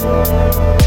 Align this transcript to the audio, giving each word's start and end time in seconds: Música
Música 0.00 0.77